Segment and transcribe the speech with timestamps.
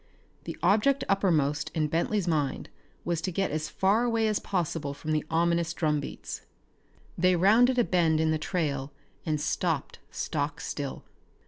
[0.45, 2.69] The object uppermost in Bentley's mind
[3.05, 6.41] was to get as far away as possible from the ominous drumbeats.
[7.19, 8.91] They rounded a bend in the trail
[9.27, 11.03] and stopped stock still.